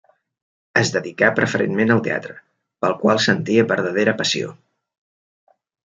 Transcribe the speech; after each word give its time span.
Es 0.79 0.91
dedicà 0.95 1.29
preferentment 1.39 1.93
al 1.95 2.01
teatre, 2.09 2.35
pel 2.85 2.97
qual 3.05 3.23
sentia 3.27 3.67
verdadera 3.73 4.17
passió. 4.23 4.51